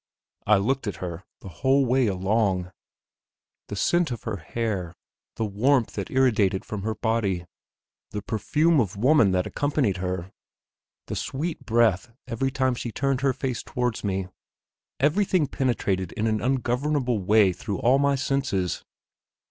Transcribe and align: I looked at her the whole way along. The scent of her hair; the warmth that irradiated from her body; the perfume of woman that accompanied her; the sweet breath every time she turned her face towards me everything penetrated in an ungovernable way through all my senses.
I 0.47 0.57
looked 0.57 0.87
at 0.87 0.95
her 0.95 1.23
the 1.41 1.47
whole 1.61 1.85
way 1.85 2.07
along. 2.07 2.71
The 3.67 3.75
scent 3.75 4.09
of 4.09 4.23
her 4.23 4.37
hair; 4.37 4.95
the 5.35 5.45
warmth 5.45 5.93
that 5.93 6.09
irradiated 6.09 6.65
from 6.65 6.81
her 6.81 6.95
body; 6.95 7.45
the 8.09 8.23
perfume 8.23 8.79
of 8.79 8.97
woman 8.97 9.29
that 9.33 9.45
accompanied 9.45 9.97
her; 9.97 10.31
the 11.05 11.15
sweet 11.15 11.67
breath 11.67 12.11
every 12.27 12.49
time 12.49 12.73
she 12.73 12.91
turned 12.91 13.21
her 13.21 13.31
face 13.31 13.61
towards 13.61 14.03
me 14.03 14.27
everything 14.99 15.45
penetrated 15.45 16.13
in 16.13 16.25
an 16.25 16.41
ungovernable 16.41 17.19
way 17.19 17.53
through 17.53 17.77
all 17.77 17.99
my 17.99 18.15
senses. 18.15 18.83